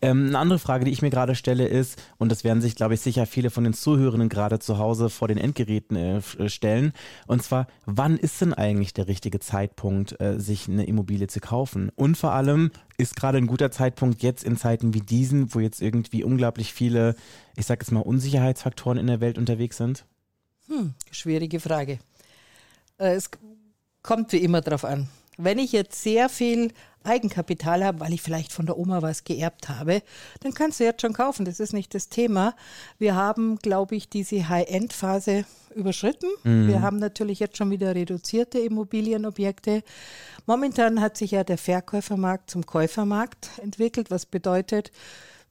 Ähm, 0.01 0.29
eine 0.29 0.39
andere 0.39 0.59
Frage, 0.59 0.85
die 0.85 0.91
ich 0.91 1.03
mir 1.03 1.11
gerade 1.11 1.35
stelle, 1.35 1.67
ist, 1.67 2.03
und 2.19 2.31
das 2.33 2.45
werden 2.45 2.63
sich, 2.63 2.75
glaube 2.75 2.95
ich, 2.95 3.01
sicher 3.01 3.27
viele 3.27 3.51
von 3.51 3.65
den 3.65 3.75
Zuhörenden 3.75 4.29
gerade 4.29 4.59
zu 4.59 4.79
Hause 4.79 5.11
vor 5.11 5.29
den 5.29 5.39
Endgeräten 5.39 5.97
äh, 5.97 6.49
stellen, 6.49 6.93
und 7.27 7.43
zwar, 7.43 7.67
wann 7.87 8.17
ist 8.17 8.41
denn 8.41 8.55
eigentlich 8.55 8.95
der 8.95 9.09
richtige 9.09 9.41
Zeitpunkt, 9.41 10.14
äh, 10.21 10.39
sich 10.39 10.69
eine 10.69 10.85
Immobilie 10.85 11.27
zu 11.27 11.41
kaufen. 11.41 11.91
Und 11.95 12.17
vor 12.17 12.33
allem 12.33 12.71
ist 12.97 13.17
gerade 13.17 13.39
ein 13.39 13.47
guter 13.47 13.71
Zeitpunkt 13.71 14.23
jetzt 14.23 14.45
in 14.45 14.57
Zeiten 14.57 14.95
wie 14.95 15.01
diesen, 15.01 15.55
wo 15.55 15.61
jetzt 15.61 15.83
irgendwie 15.83 16.25
unglaublich 16.25 16.73
viele, 16.73 17.15
ich 17.57 17.67
sag 17.67 17.81
jetzt 17.81 17.91
mal, 17.91 18.01
Unsicherheitsfaktoren 18.01 18.99
in 18.99 19.07
der 19.07 19.21
Welt 19.21 19.39
unterwegs 19.39 19.77
sind? 19.77 20.05
Hm, 20.69 20.95
schwierige 21.11 21.61
Frage. 21.61 21.99
Äh, 22.99 23.15
es 23.15 23.31
kommt 24.03 24.33
wie 24.33 24.39
immer 24.39 24.61
drauf 24.61 24.85
an. 24.85 25.09
Wenn 25.37 25.59
ich 25.59 25.73
jetzt 25.73 26.03
sehr 26.03 26.29
viel 26.29 26.73
Eigenkapital 27.05 27.85
habe, 27.85 28.01
weil 28.01 28.15
ich 28.15 28.23
vielleicht 28.23 28.53
von 28.53 28.67
der 28.67 28.79
Oma 28.79 29.03
was 29.03 29.25
geerbt 29.25 29.69
habe, 29.69 30.03
dann 30.41 30.55
kannst 30.55 30.81
du 30.81 30.85
jetzt 30.85 31.03
schon 31.03 31.13
kaufen. 31.13 31.45
Das 31.45 31.61
ist 31.61 31.73
nicht 31.73 31.95
das 31.95 32.09
Thema. 32.09 32.55
Wir 32.99 33.15
haben, 33.15 33.57
glaube 33.59 33.95
ich, 33.95 34.09
diese 34.09 34.49
High-End-Phase 34.49 35.45
überschritten. 35.75 36.29
Mhm. 36.45 36.69
Wir 36.69 36.83
haben 36.83 36.99
natürlich 36.99 37.41
jetzt 37.41 37.59
schon 37.59 37.71
wieder 37.71 37.95
reduzierte 37.95 38.59
Immobilienobjekte. 38.59 39.83
Momentan 40.47 41.01
hat 41.01 41.17
sich 41.17 41.33
ja 41.33 41.45
der 41.45 41.59
Verkäufermarkt 41.59 42.51
zum 42.51 42.65
Käufermarkt 42.65 43.51
entwickelt, 43.63 44.11
was 44.11 44.25
bedeutet, 44.25 44.91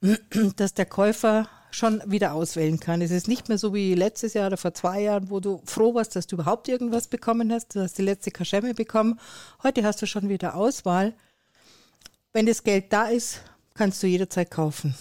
dass 0.56 0.74
der 0.74 0.86
Käufer 0.86 1.48
schon 1.74 2.00
wieder 2.06 2.34
auswählen 2.34 2.78
kann. 2.78 3.02
Es 3.02 3.10
ist 3.10 3.28
nicht 3.28 3.48
mehr 3.48 3.58
so 3.58 3.74
wie 3.74 3.94
letztes 3.94 4.34
Jahr 4.34 4.46
oder 4.46 4.56
vor 4.56 4.74
zwei 4.74 5.02
Jahren, 5.02 5.30
wo 5.30 5.40
du 5.40 5.60
froh 5.64 5.94
warst, 5.94 6.14
dass 6.14 6.26
du 6.26 6.36
überhaupt 6.36 6.68
irgendwas 6.68 7.08
bekommen 7.08 7.52
hast. 7.52 7.74
Du 7.74 7.80
hast 7.80 7.98
die 7.98 8.02
letzte 8.02 8.30
Kaschemme 8.30 8.74
bekommen. 8.74 9.18
Heute 9.62 9.82
hast 9.82 10.00
du 10.00 10.06
schon 10.06 10.28
wieder 10.28 10.54
Auswahl. 10.54 11.14
Wenn 12.32 12.46
das 12.46 12.62
Geld 12.62 12.92
da 12.92 13.06
ist, 13.06 13.40
kannst 13.74 14.02
du 14.02 14.06
jederzeit 14.06 14.50
kaufen. 14.50 14.94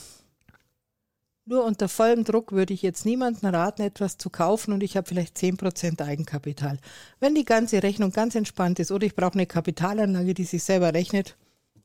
Nur 1.46 1.66
unter 1.66 1.90
vollem 1.90 2.24
Druck 2.24 2.54
würde 2.54 2.74
ich 2.74 2.82
jetzt 2.82 3.06
niemanden 3.06 3.46
raten, 3.48 3.82
etwas 3.82 4.18
zu 4.18 4.30
kaufen 4.30 4.74
und 4.74 4.82
ich 4.82 4.96
habe 4.96 5.08
vielleicht 5.08 5.38
10% 5.38 6.02
Eigenkapital. 6.02 6.80
Wenn 7.20 7.36
die 7.36 7.44
ganze 7.44 7.84
Rechnung 7.84 8.12
ganz 8.12 8.34
entspannt 8.36 8.80
ist 8.80 8.92
oder 8.92 9.06
ich 9.06 9.16
brauche 9.16 9.34
eine 9.34 9.46
Kapitalanlage, 9.46 10.34
die 10.34 10.46
sich 10.46 10.64
selber 10.64 10.94
rechnet, 10.94 11.36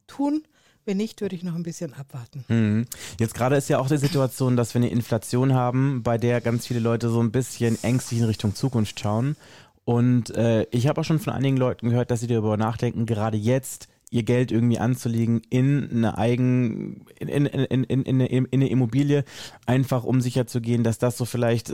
tun. 0.07 0.45
Wenn 0.88 0.97
nicht, 0.97 1.21
würde 1.21 1.37
ich 1.37 1.42
noch 1.42 1.54
ein 1.54 1.64
bisschen 1.64 1.92
abwarten. 1.92 2.47
Mhm. 2.49 2.87
Jetzt 3.21 3.35
gerade 3.35 3.57
ist 3.57 3.68
ja 3.68 3.78
auch 3.78 3.88
die 3.88 3.99
Situation, 3.99 4.57
dass 4.57 4.73
wir 4.73 4.78
eine 4.78 4.88
Inflation 4.88 5.52
haben, 5.52 6.02
bei 6.02 6.16
der 6.16 6.40
ganz 6.40 6.66
viele 6.66 6.80
Leute 6.80 7.11
so 7.11 7.21
ein 7.21 7.30
bisschen 7.30 7.76
ängstlich 7.85 8.21
in 8.21 8.25
Richtung 8.25 8.54
Zukunft 8.54 8.99
schauen. 8.99 9.37
Und 9.85 10.30
äh, 10.30 10.66
ich 10.71 10.87
habe 10.87 10.99
auch 10.99 11.04
schon 11.04 11.18
von 11.18 11.35
einigen 11.35 11.59
Leuten 11.59 11.90
gehört, 11.90 12.11
dass 12.11 12.21
sie 12.21 12.26
darüber 12.26 12.57
nachdenken, 12.57 13.04
gerade 13.04 13.37
jetzt 13.37 13.88
ihr 14.11 14.23
Geld 14.23 14.50
irgendwie 14.50 14.78
anzulegen 14.78 15.42
in 15.50 15.90
eine 15.90 16.16
eigen, 16.16 17.04
in, 17.18 17.28
in, 17.28 17.45
in, 17.45 17.85
in, 17.85 18.04
in, 18.04 18.21
in 18.23 18.47
eine 18.50 18.71
Immobilie, 18.71 19.25
einfach 19.66 20.04
um 20.04 20.23
sicher 20.23 20.47
zu 20.47 20.62
gehen, 20.62 20.85
dass 20.85 20.97
das 20.97 21.18
so 21.18 21.26
vielleicht, 21.26 21.71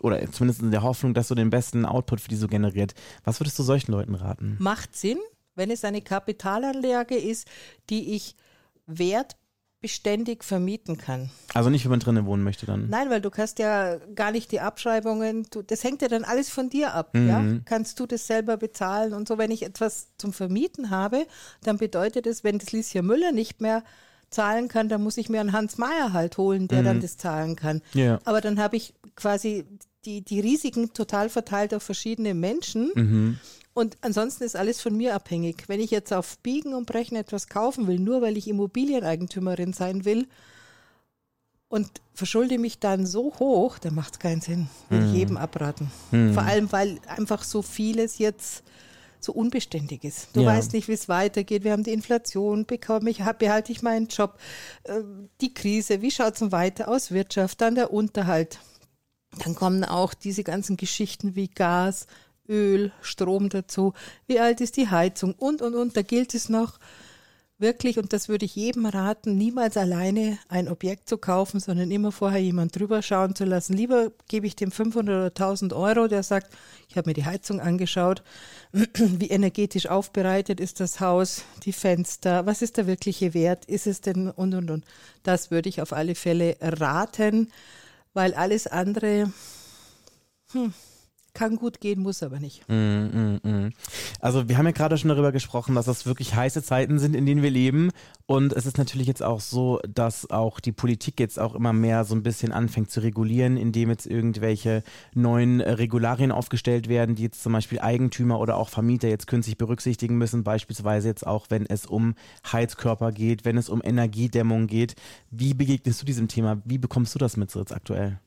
oder 0.00 0.32
zumindest 0.32 0.62
in 0.62 0.70
der 0.70 0.82
Hoffnung, 0.82 1.12
dass 1.12 1.28
so 1.28 1.34
den 1.34 1.50
besten 1.50 1.84
Output 1.84 2.22
für 2.22 2.30
die 2.30 2.36
so 2.36 2.48
generiert. 2.48 2.94
Was 3.24 3.40
würdest 3.40 3.58
du 3.58 3.62
solchen 3.62 3.92
Leuten 3.92 4.14
raten? 4.14 4.56
Macht 4.58 4.96
Sinn, 4.96 5.18
wenn 5.54 5.70
es 5.70 5.84
eine 5.84 6.00
Kapitalanlage 6.00 7.16
ist, 7.16 7.46
die 7.90 8.14
ich 8.14 8.36
wert 8.86 9.36
beständig 9.84 10.44
vermieten 10.44 10.96
kann. 10.96 11.28
Also 11.52 11.68
nicht, 11.68 11.84
wenn 11.84 11.90
man 11.90 12.00
drinnen 12.00 12.24
wohnen 12.24 12.42
möchte 12.42 12.64
dann? 12.64 12.88
Nein, 12.88 13.10
weil 13.10 13.20
du 13.20 13.28
kannst 13.28 13.58
ja 13.58 13.96
gar 14.14 14.30
nicht 14.30 14.50
die 14.50 14.60
Abschreibungen, 14.60 15.46
du, 15.50 15.60
das 15.60 15.84
hängt 15.84 16.00
ja 16.00 16.08
dann 16.08 16.24
alles 16.24 16.48
von 16.48 16.70
dir 16.70 16.94
ab. 16.94 17.14
Mhm. 17.14 17.28
Ja? 17.28 17.44
Kannst 17.66 18.00
du 18.00 18.06
das 18.06 18.26
selber 18.26 18.56
bezahlen 18.56 19.12
und 19.12 19.28
so. 19.28 19.36
Wenn 19.36 19.50
ich 19.50 19.62
etwas 19.62 20.08
zum 20.16 20.32
Vermieten 20.32 20.88
habe, 20.88 21.26
dann 21.62 21.76
bedeutet 21.76 22.26
es, 22.26 22.44
wenn 22.44 22.58
das 22.58 22.72
Liesja 22.72 23.02
Müller 23.02 23.32
nicht 23.32 23.60
mehr 23.60 23.84
zahlen 24.30 24.68
kann, 24.68 24.88
dann 24.88 25.02
muss 25.02 25.18
ich 25.18 25.28
mir 25.28 25.40
einen 25.40 25.52
Hans 25.52 25.76
Meyer 25.76 26.14
halt 26.14 26.38
holen, 26.38 26.66
der 26.66 26.80
mhm. 26.80 26.84
dann 26.86 27.00
das 27.00 27.18
zahlen 27.18 27.54
kann. 27.54 27.82
Ja. 27.92 28.20
Aber 28.24 28.40
dann 28.40 28.58
habe 28.58 28.76
ich 28.76 28.94
quasi 29.16 29.66
die, 30.06 30.22
die 30.22 30.40
Risiken 30.40 30.94
total 30.94 31.28
verteilt 31.28 31.74
auf 31.74 31.82
verschiedene 31.82 32.32
Menschen. 32.32 32.90
Mhm. 32.94 33.38
Und 33.74 33.98
ansonsten 34.02 34.44
ist 34.44 34.56
alles 34.56 34.80
von 34.80 34.96
mir 34.96 35.14
abhängig. 35.14 35.64
Wenn 35.66 35.80
ich 35.80 35.90
jetzt 35.90 36.12
auf 36.12 36.38
Biegen 36.38 36.74
und 36.74 36.86
Brechen 36.86 37.16
etwas 37.16 37.48
kaufen 37.48 37.88
will, 37.88 37.98
nur 37.98 38.22
weil 38.22 38.36
ich 38.36 38.48
Immobilieneigentümerin 38.48 39.72
sein 39.72 40.04
will 40.04 40.28
und 41.68 41.90
verschulde 42.14 42.58
mich 42.58 42.78
dann 42.78 43.04
so 43.04 43.34
hoch, 43.40 43.80
dann 43.80 43.96
macht 43.96 44.14
es 44.14 44.18
keinen 44.20 44.40
Sinn. 44.40 44.68
Will 44.88 45.00
mhm. 45.00 45.06
ich 45.08 45.12
jedem 45.14 45.36
abraten. 45.36 45.90
Mhm. 46.12 46.34
Vor 46.34 46.44
allem, 46.44 46.70
weil 46.70 47.00
einfach 47.08 47.42
so 47.42 47.62
vieles 47.62 48.18
jetzt 48.18 48.62
so 49.18 49.32
unbeständig 49.32 50.04
ist. 50.04 50.28
Du 50.34 50.42
ja. 50.42 50.46
weißt 50.46 50.72
nicht, 50.72 50.86
wie 50.86 50.92
es 50.92 51.08
weitergeht. 51.08 51.64
Wir 51.64 51.72
haben 51.72 51.82
die 51.82 51.92
Inflation, 51.92 52.66
bekomme 52.66 53.10
ich, 53.10 53.18
behalte 53.18 53.72
ich 53.72 53.82
meinen 53.82 54.06
Job, 54.06 54.38
äh, 54.84 55.00
die 55.40 55.52
Krise, 55.52 56.00
wie 56.00 56.10
schaut 56.10 56.40
es 56.40 56.52
weiter 56.52 56.88
aus? 56.88 57.10
Wirtschaft, 57.10 57.60
dann 57.60 57.74
der 57.74 57.92
Unterhalt. 57.92 58.60
Dann 59.38 59.56
kommen 59.56 59.82
auch 59.82 60.14
diese 60.14 60.44
ganzen 60.44 60.76
Geschichten 60.76 61.34
wie 61.34 61.48
Gas, 61.48 62.06
Öl, 62.48 62.92
Strom 63.00 63.48
dazu. 63.48 63.94
Wie 64.26 64.40
alt 64.40 64.60
ist 64.60 64.76
die 64.76 64.88
Heizung 64.88 65.34
und, 65.34 65.62
und, 65.62 65.74
und. 65.74 65.96
Da 65.96 66.02
gilt 66.02 66.34
es 66.34 66.48
noch 66.48 66.78
wirklich, 67.58 67.98
und 67.98 68.12
das 68.12 68.28
würde 68.28 68.44
ich 68.44 68.56
jedem 68.56 68.84
raten, 68.84 69.36
niemals 69.36 69.76
alleine 69.76 70.38
ein 70.48 70.68
Objekt 70.68 71.08
zu 71.08 71.18
kaufen, 71.18 71.60
sondern 71.60 71.90
immer 71.90 72.10
vorher 72.10 72.40
jemand 72.40 72.78
drüber 72.78 73.00
schauen 73.00 73.34
zu 73.34 73.44
lassen. 73.44 73.74
Lieber 73.74 74.10
gebe 74.28 74.46
ich 74.46 74.56
dem 74.56 74.70
500 74.70 75.14
oder 75.14 75.26
1000 75.26 75.72
Euro, 75.72 76.08
der 76.08 76.22
sagt, 76.22 76.52
ich 76.88 76.96
habe 76.96 77.10
mir 77.10 77.14
die 77.14 77.24
Heizung 77.24 77.60
angeschaut, 77.60 78.22
wie 78.72 79.30
energetisch 79.30 79.86
aufbereitet 79.86 80.60
ist 80.60 80.80
das 80.80 81.00
Haus, 81.00 81.44
die 81.64 81.72
Fenster, 81.72 82.44
was 82.44 82.60
ist 82.60 82.76
der 82.76 82.86
wirkliche 82.86 83.34
Wert, 83.34 83.64
ist 83.66 83.86
es 83.86 84.00
denn 84.00 84.30
und, 84.30 84.54
und, 84.54 84.70
und. 84.70 84.84
Das 85.22 85.50
würde 85.50 85.68
ich 85.68 85.80
auf 85.80 85.92
alle 85.92 86.14
Fälle 86.14 86.56
raten, 86.60 87.50
weil 88.12 88.34
alles 88.34 88.66
andere, 88.66 89.32
hm, 90.52 90.74
kann 91.34 91.56
gut 91.56 91.80
gehen, 91.80 92.00
muss 92.00 92.22
aber 92.22 92.38
nicht. 92.38 92.66
Mm, 92.68 92.74
mm, 92.74 93.40
mm. 93.42 93.72
Also 94.20 94.48
wir 94.48 94.56
haben 94.56 94.66
ja 94.66 94.72
gerade 94.72 94.96
schon 94.96 95.08
darüber 95.08 95.32
gesprochen, 95.32 95.74
dass 95.74 95.86
das 95.86 96.06
wirklich 96.06 96.34
heiße 96.34 96.62
Zeiten 96.62 96.98
sind, 96.98 97.14
in 97.14 97.26
denen 97.26 97.42
wir 97.42 97.50
leben. 97.50 97.90
Und 98.26 98.52
es 98.52 98.64
ist 98.64 98.78
natürlich 98.78 99.08
jetzt 99.08 99.22
auch 99.22 99.40
so, 99.40 99.80
dass 99.86 100.30
auch 100.30 100.60
die 100.60 100.72
Politik 100.72 101.20
jetzt 101.20 101.38
auch 101.38 101.54
immer 101.54 101.72
mehr 101.72 102.04
so 102.04 102.14
ein 102.14 102.22
bisschen 102.22 102.52
anfängt 102.52 102.90
zu 102.90 103.00
regulieren, 103.00 103.56
indem 103.56 103.90
jetzt 103.90 104.06
irgendwelche 104.06 104.82
neuen 105.12 105.60
Regularien 105.60 106.32
aufgestellt 106.32 106.88
werden, 106.88 107.16
die 107.16 107.24
jetzt 107.24 107.42
zum 107.42 107.52
Beispiel 107.52 107.80
Eigentümer 107.80 108.38
oder 108.38 108.56
auch 108.56 108.68
Vermieter 108.68 109.08
jetzt 109.08 109.26
künstlich 109.26 109.58
berücksichtigen 109.58 110.16
müssen. 110.16 110.44
Beispielsweise 110.44 111.08
jetzt 111.08 111.26
auch, 111.26 111.46
wenn 111.50 111.66
es 111.66 111.84
um 111.84 112.14
Heizkörper 112.50 113.12
geht, 113.12 113.44
wenn 113.44 113.58
es 113.58 113.68
um 113.68 113.82
Energiedämmung 113.84 114.68
geht. 114.68 114.94
Wie 115.30 115.52
begegnest 115.52 116.00
du 116.00 116.06
diesem 116.06 116.28
Thema? 116.28 116.62
Wie 116.64 116.78
bekommst 116.78 117.14
du 117.14 117.18
das 117.18 117.36
mit 117.36 117.50
so 117.50 117.58
jetzt 117.58 117.74
aktuell? 117.74 118.20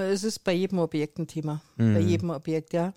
Es 0.00 0.24
ist 0.24 0.40
bei 0.44 0.52
jedem 0.52 0.78
Objekt 0.78 1.18
ein 1.18 1.26
Thema. 1.26 1.62
Mhm. 1.76 1.94
Bei 1.94 2.00
jedem 2.00 2.30
Objekt, 2.30 2.72
ja. 2.72 2.92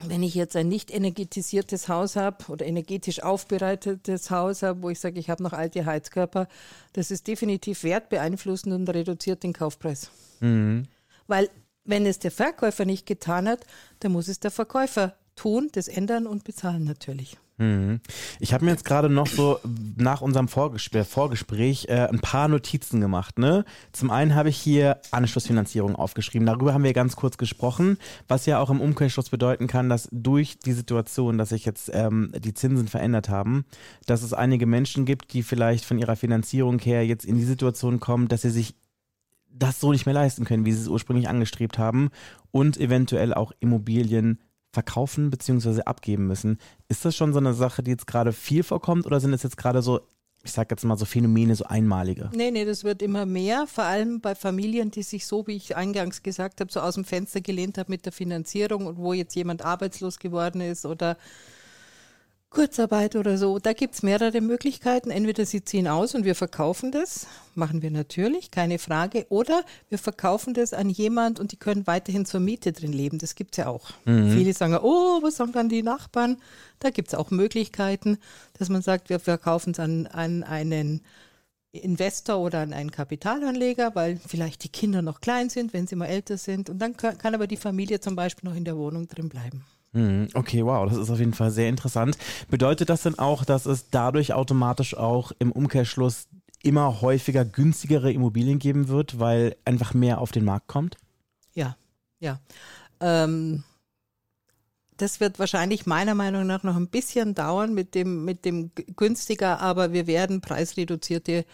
Wenn 0.00 0.22
ich 0.22 0.34
jetzt 0.34 0.56
ein 0.56 0.68
nicht 0.68 0.90
energetisiertes 0.90 1.88
Haus 1.88 2.16
habe 2.16 2.44
oder 2.48 2.66
energetisch 2.66 3.22
aufbereitetes 3.22 4.30
Haus 4.30 4.62
habe, 4.62 4.82
wo 4.82 4.90
ich 4.90 5.00
sage, 5.00 5.18
ich 5.18 5.30
habe 5.30 5.42
noch 5.42 5.52
alte 5.52 5.86
Heizkörper, 5.86 6.48
das 6.92 7.10
ist 7.10 7.26
definitiv 7.26 7.84
wertbeeinflussend 7.84 8.74
und 8.74 8.88
reduziert 8.88 9.42
den 9.42 9.52
Kaufpreis. 9.52 10.10
Mhm. 10.40 10.88
Weil 11.26 11.48
wenn 11.84 12.06
es 12.06 12.18
der 12.18 12.30
Verkäufer 12.30 12.84
nicht 12.84 13.06
getan 13.06 13.48
hat, 13.48 13.64
dann 14.00 14.12
muss 14.12 14.28
es 14.28 14.40
der 14.40 14.50
Verkäufer 14.50 15.16
tun, 15.36 15.68
das 15.72 15.88
ändern 15.88 16.26
und 16.26 16.44
bezahlen 16.44 16.84
natürlich. 16.84 17.36
Mhm. 17.56 18.00
Ich 18.40 18.52
habe 18.52 18.64
mir 18.64 18.72
jetzt 18.72 18.84
gerade 18.84 19.08
noch 19.08 19.28
so 19.28 19.60
nach 19.96 20.22
unserem 20.22 20.48
Vorgespräch, 20.48 21.06
Vorgespräch 21.06 21.86
äh, 21.88 22.08
ein 22.08 22.18
paar 22.18 22.48
Notizen 22.48 23.00
gemacht. 23.00 23.38
Ne? 23.38 23.64
Zum 23.92 24.10
einen 24.10 24.34
habe 24.34 24.48
ich 24.48 24.56
hier 24.56 25.00
Anschlussfinanzierung 25.12 25.94
aufgeschrieben. 25.94 26.46
Darüber 26.46 26.74
haben 26.74 26.82
wir 26.82 26.92
ganz 26.92 27.14
kurz 27.14 27.38
gesprochen, 27.38 27.98
was 28.26 28.46
ja 28.46 28.58
auch 28.58 28.70
im 28.70 28.80
Umkehrschluss 28.80 29.30
bedeuten 29.30 29.68
kann, 29.68 29.88
dass 29.88 30.08
durch 30.10 30.58
die 30.58 30.72
Situation, 30.72 31.38
dass 31.38 31.50
sich 31.50 31.64
jetzt 31.64 31.90
ähm, 31.94 32.32
die 32.36 32.54
Zinsen 32.54 32.88
verändert 32.88 33.28
haben, 33.28 33.64
dass 34.06 34.22
es 34.22 34.32
einige 34.32 34.66
Menschen 34.66 35.04
gibt, 35.04 35.32
die 35.32 35.44
vielleicht 35.44 35.84
von 35.84 35.98
ihrer 35.98 36.16
Finanzierung 36.16 36.80
her 36.80 37.06
jetzt 37.06 37.24
in 37.24 37.36
die 37.36 37.44
Situation 37.44 38.00
kommen, 38.00 38.26
dass 38.26 38.42
sie 38.42 38.50
sich 38.50 38.74
das 39.56 39.78
so 39.78 39.92
nicht 39.92 40.06
mehr 40.06 40.14
leisten 40.14 40.44
können, 40.44 40.64
wie 40.64 40.72
sie 40.72 40.80
es 40.80 40.88
ursprünglich 40.88 41.28
angestrebt 41.28 41.78
haben 41.78 42.10
und 42.50 42.76
eventuell 42.76 43.32
auch 43.32 43.52
Immobilien 43.60 44.40
verkaufen 44.74 45.30
bzw. 45.30 45.82
abgeben 45.82 46.26
müssen. 46.26 46.58
Ist 46.88 47.04
das 47.04 47.16
schon 47.16 47.32
so 47.32 47.38
eine 47.38 47.54
Sache, 47.54 47.82
die 47.82 47.92
jetzt 47.92 48.06
gerade 48.06 48.32
viel 48.32 48.62
vorkommt 48.62 49.06
oder 49.06 49.20
sind 49.20 49.32
es 49.32 49.42
jetzt 49.42 49.56
gerade 49.56 49.80
so, 49.80 50.00
ich 50.42 50.52
sage 50.52 50.68
jetzt 50.72 50.84
mal 50.84 50.98
so 50.98 51.06
Phänomene, 51.06 51.54
so 51.54 51.64
einmalige? 51.64 52.30
Nee, 52.34 52.50
nee, 52.50 52.64
das 52.64 52.84
wird 52.84 53.00
immer 53.00 53.24
mehr, 53.24 53.66
vor 53.66 53.84
allem 53.84 54.20
bei 54.20 54.34
Familien, 54.34 54.90
die 54.90 55.02
sich 55.02 55.26
so, 55.26 55.46
wie 55.46 55.56
ich 55.56 55.76
eingangs 55.76 56.22
gesagt 56.22 56.60
habe, 56.60 56.70
so 56.70 56.80
aus 56.80 56.94
dem 56.94 57.04
Fenster 57.04 57.40
gelehnt 57.40 57.78
haben 57.78 57.90
mit 57.90 58.04
der 58.04 58.12
Finanzierung 58.12 58.86
und 58.86 58.98
wo 58.98 59.14
jetzt 59.14 59.34
jemand 59.34 59.64
arbeitslos 59.64 60.18
geworden 60.18 60.60
ist 60.60 60.84
oder 60.84 61.16
Kurzarbeit 62.54 63.16
oder 63.16 63.36
so. 63.36 63.58
Da 63.58 63.72
gibt 63.72 63.94
es 63.94 64.02
mehrere 64.02 64.40
Möglichkeiten. 64.40 65.10
Entweder 65.10 65.44
sie 65.44 65.64
ziehen 65.64 65.88
aus 65.88 66.14
und 66.14 66.24
wir 66.24 66.36
verkaufen 66.36 66.92
das, 66.92 67.26
machen 67.54 67.82
wir 67.82 67.90
natürlich, 67.90 68.50
keine 68.52 68.78
Frage. 68.78 69.26
Oder 69.28 69.64
wir 69.90 69.98
verkaufen 69.98 70.54
das 70.54 70.72
an 70.72 70.88
jemand 70.88 71.40
und 71.40 71.52
die 71.52 71.56
können 71.56 71.86
weiterhin 71.86 72.24
zur 72.24 72.40
Miete 72.40 72.72
drin 72.72 72.92
leben. 72.92 73.18
Das 73.18 73.34
gibt 73.34 73.54
es 73.54 73.58
ja 73.58 73.66
auch. 73.66 73.90
Mhm. 74.04 74.30
Viele 74.30 74.52
sagen, 74.54 74.78
oh, 74.80 75.20
was 75.22 75.36
sagen 75.36 75.52
dann 75.52 75.68
die 75.68 75.82
Nachbarn? 75.82 76.38
Da 76.78 76.90
gibt 76.90 77.08
es 77.08 77.14
auch 77.14 77.30
Möglichkeiten, 77.30 78.18
dass 78.58 78.68
man 78.68 78.82
sagt, 78.82 79.08
wir 79.08 79.18
verkaufen 79.18 79.72
es 79.72 79.80
an, 79.80 80.06
an 80.06 80.44
einen 80.44 81.02
Investor 81.72 82.38
oder 82.38 82.60
an 82.60 82.72
einen 82.72 82.92
Kapitalanleger, 82.92 83.96
weil 83.96 84.16
vielleicht 84.16 84.62
die 84.62 84.68
Kinder 84.68 85.02
noch 85.02 85.20
klein 85.20 85.50
sind, 85.50 85.72
wenn 85.72 85.88
sie 85.88 85.96
mal 85.96 86.06
älter 86.06 86.38
sind. 86.38 86.70
Und 86.70 86.78
dann 86.78 86.96
kann 86.96 87.34
aber 87.34 87.48
die 87.48 87.56
Familie 87.56 87.98
zum 87.98 88.14
Beispiel 88.14 88.48
noch 88.48 88.56
in 88.56 88.64
der 88.64 88.76
Wohnung 88.76 89.08
drin 89.08 89.28
bleiben. 89.28 89.64
Mhm. 89.94 90.28
Okay, 90.34 90.64
wow, 90.64 90.88
das 90.88 90.98
ist 90.98 91.08
auf 91.08 91.18
jeden 91.18 91.34
Fall 91.34 91.50
sehr 91.50 91.68
interessant. 91.68 92.18
Bedeutet 92.50 92.90
das 92.90 93.02
denn 93.02 93.18
auch, 93.18 93.44
dass 93.44 93.64
es 93.64 93.90
dadurch 93.90 94.32
automatisch 94.34 94.96
auch 94.96 95.32
im 95.38 95.52
Umkehrschluss 95.52 96.28
immer 96.62 97.00
häufiger 97.00 97.44
günstigere 97.44 98.12
Immobilien 98.12 98.58
geben 98.58 98.88
wird, 98.88 99.20
weil 99.20 99.56
einfach 99.64 99.94
mehr 99.94 100.20
auf 100.20 100.32
den 100.32 100.44
Markt 100.44 100.66
kommt? 100.66 100.96
Ja, 101.54 101.76
ja. 102.18 102.40
Ähm, 103.00 103.62
das 104.96 105.20
wird 105.20 105.38
wahrscheinlich 105.38 105.86
meiner 105.86 106.14
Meinung 106.14 106.46
nach 106.46 106.62
noch 106.64 106.76
ein 106.76 106.88
bisschen 106.88 107.34
dauern 107.34 107.74
mit 107.74 107.94
dem, 107.94 108.24
mit 108.24 108.44
dem 108.44 108.72
günstiger, 108.96 109.60
aber 109.60 109.92
wir 109.92 110.06
werden 110.06 110.40
preisreduzierte 110.40 111.44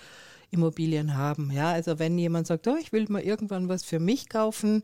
Immobilien 0.50 1.16
haben. 1.16 1.50
Ja, 1.50 1.70
also 1.70 1.98
wenn 1.98 2.18
jemand 2.18 2.46
sagt, 2.46 2.66
oh, 2.68 2.76
ich 2.80 2.92
will 2.92 3.06
mal 3.08 3.22
irgendwann 3.22 3.68
was 3.68 3.84
für 3.84 4.00
mich 4.00 4.28
kaufen 4.28 4.82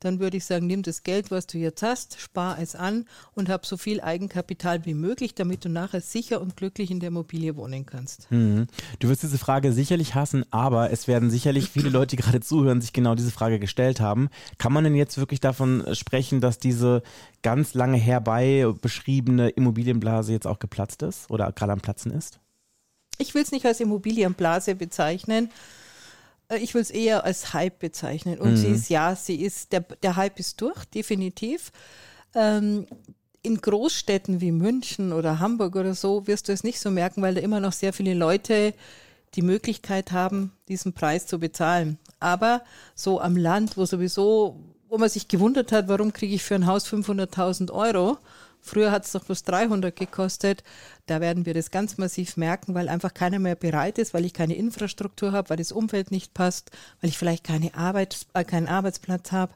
dann 0.00 0.20
würde 0.20 0.36
ich 0.36 0.44
sagen, 0.44 0.66
nimm 0.66 0.82
das 0.82 1.02
Geld, 1.02 1.30
was 1.30 1.46
du 1.46 1.58
jetzt 1.58 1.82
hast, 1.82 2.20
spar 2.20 2.58
es 2.60 2.74
an 2.74 3.04
und 3.34 3.48
hab 3.48 3.66
so 3.66 3.76
viel 3.76 4.00
Eigenkapital 4.00 4.84
wie 4.86 4.94
möglich, 4.94 5.34
damit 5.34 5.64
du 5.64 5.68
nachher 5.68 6.00
sicher 6.00 6.40
und 6.40 6.56
glücklich 6.56 6.90
in 6.90 7.00
der 7.00 7.08
Immobilie 7.08 7.56
wohnen 7.56 7.86
kannst. 7.86 8.30
Mhm. 8.30 8.66
Du 9.00 9.08
wirst 9.08 9.22
diese 9.22 9.38
Frage 9.38 9.72
sicherlich 9.72 10.14
hassen, 10.14 10.44
aber 10.50 10.90
es 10.90 11.08
werden 11.08 11.30
sicherlich 11.30 11.68
viele 11.68 11.88
Leute, 11.90 12.16
die 12.16 12.22
gerade 12.22 12.40
zuhören, 12.40 12.80
sich 12.80 12.92
genau 12.92 13.14
diese 13.14 13.30
Frage 13.30 13.58
gestellt 13.58 14.00
haben. 14.00 14.28
Kann 14.58 14.72
man 14.72 14.84
denn 14.84 14.94
jetzt 14.94 15.18
wirklich 15.18 15.40
davon 15.40 15.84
sprechen, 15.92 16.40
dass 16.40 16.58
diese 16.58 17.02
ganz 17.42 17.74
lange 17.74 17.98
herbei 17.98 18.66
beschriebene 18.80 19.50
Immobilienblase 19.50 20.32
jetzt 20.32 20.46
auch 20.46 20.58
geplatzt 20.58 21.02
ist 21.02 21.30
oder 21.30 21.50
gerade 21.52 21.72
am 21.72 21.80
Platzen 21.80 22.12
ist? 22.12 22.40
Ich 23.18 23.34
will 23.34 23.42
es 23.42 23.52
nicht 23.52 23.66
als 23.66 23.80
Immobilienblase 23.80 24.74
bezeichnen. 24.74 25.50
Äh, 26.48 26.58
ich 26.58 26.74
will 26.74 26.82
es 26.82 26.90
eher 26.90 27.24
als 27.24 27.52
Hype 27.52 27.78
bezeichnen. 27.78 28.38
Und 28.38 28.52
mhm. 28.52 28.56
sie 28.56 28.68
ist, 28.68 28.88
ja, 28.88 29.14
sie 29.14 29.42
ist, 29.42 29.72
der, 29.72 29.80
der 29.80 30.16
Hype 30.16 30.38
ist 30.38 30.60
durch, 30.60 30.84
definitiv. 30.86 31.72
Ähm, 32.34 32.86
in 33.42 33.60
Großstädten 33.60 34.40
wie 34.40 34.52
München 34.52 35.12
oder 35.12 35.38
Hamburg 35.38 35.76
oder 35.76 35.94
so 35.94 36.26
wirst 36.26 36.48
du 36.48 36.52
es 36.52 36.64
nicht 36.64 36.80
so 36.80 36.90
merken, 36.90 37.22
weil 37.22 37.34
da 37.34 37.40
immer 37.40 37.60
noch 37.60 37.72
sehr 37.72 37.92
viele 37.92 38.14
Leute 38.14 38.74
die 39.34 39.42
Möglichkeit 39.42 40.12
haben, 40.12 40.52
diesen 40.68 40.92
Preis 40.92 41.26
zu 41.26 41.38
bezahlen. 41.38 41.98
Aber 42.20 42.62
so 42.94 43.20
am 43.20 43.36
Land, 43.36 43.76
wo 43.76 43.84
sowieso, 43.84 44.58
wo 44.88 44.98
man 44.98 45.08
sich 45.08 45.28
gewundert 45.28 45.70
hat, 45.70 45.88
warum 45.88 46.12
kriege 46.12 46.34
ich 46.34 46.42
für 46.42 46.54
ein 46.54 46.66
Haus 46.66 46.86
500.000 46.86 47.70
Euro, 47.70 48.18
Früher 48.60 48.90
hat 48.90 49.04
es 49.04 49.12
doch 49.12 49.24
bloß 49.24 49.44
300 49.44 49.94
gekostet. 49.94 50.62
Da 51.06 51.20
werden 51.20 51.46
wir 51.46 51.54
das 51.54 51.70
ganz 51.70 51.98
massiv 51.98 52.36
merken, 52.36 52.74
weil 52.74 52.88
einfach 52.88 53.14
keiner 53.14 53.38
mehr 53.38 53.56
bereit 53.56 53.98
ist, 53.98 54.14
weil 54.14 54.24
ich 54.24 54.34
keine 54.34 54.54
Infrastruktur 54.54 55.32
habe, 55.32 55.50
weil 55.50 55.56
das 55.56 55.72
Umfeld 55.72 56.10
nicht 56.10 56.34
passt, 56.34 56.70
weil 57.00 57.10
ich 57.10 57.18
vielleicht 57.18 57.44
keine 57.44 57.74
Arbeit, 57.74 58.26
äh, 58.34 58.44
keinen 58.44 58.68
Arbeitsplatz 58.68 59.32
habe, 59.32 59.54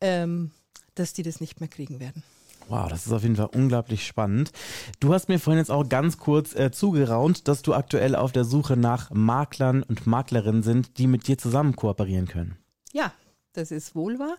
ähm, 0.00 0.50
dass 0.94 1.12
die 1.12 1.22
das 1.22 1.40
nicht 1.40 1.60
mehr 1.60 1.68
kriegen 1.68 2.00
werden. 2.00 2.22
Wow, 2.68 2.88
das 2.88 3.06
ist 3.06 3.12
auf 3.12 3.22
jeden 3.22 3.36
Fall 3.36 3.50
unglaublich 3.52 4.06
spannend. 4.06 4.50
Du 4.98 5.14
hast 5.14 5.28
mir 5.28 5.38
vorhin 5.38 5.60
jetzt 5.60 5.70
auch 5.70 5.88
ganz 5.88 6.18
kurz 6.18 6.54
äh, 6.54 6.72
zugeraunt, 6.72 7.46
dass 7.46 7.62
du 7.62 7.74
aktuell 7.74 8.16
auf 8.16 8.32
der 8.32 8.44
Suche 8.44 8.76
nach 8.76 9.10
Maklern 9.10 9.84
und 9.84 10.06
Maklerinnen 10.06 10.64
sind, 10.64 10.98
die 10.98 11.06
mit 11.06 11.28
dir 11.28 11.38
zusammen 11.38 11.76
kooperieren 11.76 12.26
können. 12.26 12.56
Ja, 12.92 13.12
das 13.52 13.70
ist 13.70 13.94
wohl 13.94 14.18
wahr. 14.18 14.36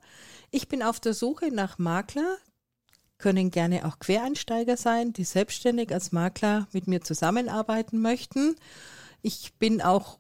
Ich 0.52 0.68
bin 0.68 0.84
auf 0.84 1.00
der 1.00 1.14
Suche 1.14 1.54
nach 1.54 1.78
Makler, 1.78 2.38
können 3.18 3.52
gerne 3.52 3.86
auch 3.86 4.00
Quereinsteiger 4.00 4.78
sein, 4.78 5.14
die 5.14 5.24
selbstständig 5.24 5.92
als 5.94 6.12
Makler 6.12 6.68
mit 6.72 6.88
mir 6.88 7.02
zusammenarbeiten 7.02 8.00
möchten. 8.00 8.56
Ich 9.22 9.54
bin 9.56 9.82
auch 9.82 10.20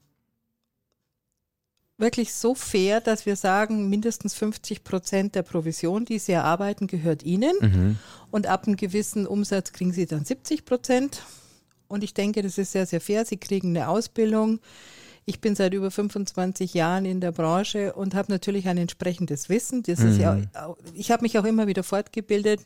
wirklich 1.98 2.34
so 2.34 2.56
fair, 2.56 3.02
dass 3.02 3.26
wir 3.26 3.36
sagen, 3.36 3.90
mindestens 3.90 4.34
50 4.36 4.84
Prozent 4.84 5.36
der 5.36 5.44
Provision, 5.44 6.06
die 6.06 6.20
Sie 6.20 6.32
erarbeiten, 6.32 6.88
gehört 6.88 7.24
Ihnen. 7.24 7.56
Mhm. 7.60 7.98
Und 8.32 8.48
ab 8.48 8.68
einem 8.68 8.76
gewissen 8.76 9.26
Umsatz 9.26 9.74
kriegen 9.74 9.92
Sie 9.92 10.06
dann 10.06 10.26
70 10.26 10.66
Prozent. 10.66 11.24
Und 11.88 12.04
ich 12.04 12.14
denke, 12.14 12.42
das 12.42 12.58
ist 12.58 12.72
sehr, 12.72 12.86
sehr 12.86 13.02
fair. 13.02 13.26
Sie 13.26 13.38
kriegen 13.38 13.70
eine 13.70 13.88
Ausbildung. 13.88 14.60
Ich 15.26 15.42
bin 15.42 15.56
seit 15.56 15.74
über 15.74 15.92
25 15.92 16.74
Jahren 16.74 17.06
in 17.06 17.20
der 17.20 17.32
Branche 17.32 17.94
und 17.94 18.16
habe 18.16 18.32
natürlich 18.32 18.68
ein 18.68 18.78
entsprechendes 18.78 19.50
Wissen. 19.50 19.84
Das 19.84 20.00
mhm. 20.00 20.10
ist 20.10 20.18
ja, 20.20 20.40
ich 20.94 21.12
habe 21.12 21.24
mich 21.24 21.38
auch 21.38 21.46
immer 21.46 21.68
wieder 21.68 21.84
fortgebildet. 21.84 22.62